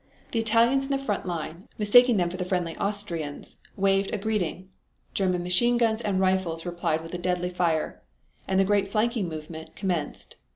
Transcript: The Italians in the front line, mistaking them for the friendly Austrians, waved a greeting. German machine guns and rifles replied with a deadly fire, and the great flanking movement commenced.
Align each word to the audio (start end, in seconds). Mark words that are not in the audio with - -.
The 0.31 0.39
Italians 0.39 0.83
in 0.85 0.89
the 0.89 0.97
front 0.97 1.27
line, 1.27 1.67
mistaking 1.77 2.17
them 2.17 2.27
for 2.31 2.37
the 2.37 2.43
friendly 2.43 2.75
Austrians, 2.77 3.57
waved 3.77 4.11
a 4.11 4.17
greeting. 4.17 4.69
German 5.13 5.43
machine 5.43 5.77
guns 5.77 6.01
and 6.01 6.19
rifles 6.19 6.65
replied 6.65 7.01
with 7.01 7.13
a 7.13 7.19
deadly 7.19 7.51
fire, 7.51 8.01
and 8.47 8.59
the 8.59 8.65
great 8.65 8.91
flanking 8.91 9.29
movement 9.29 9.75
commenced. 9.75 10.37